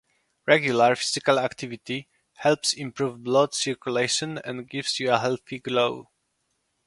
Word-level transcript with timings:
Regular 0.47 0.95
physical 0.95 1.37
activity 1.37 2.07
helps 2.37 2.73
improve 2.73 3.23
blood 3.23 3.53
circulation 3.53 4.39
and 4.39 4.67
gives 4.67 4.99
you 4.99 5.11
a 5.11 5.19
healthy 5.19 5.59
glow. 5.59 6.09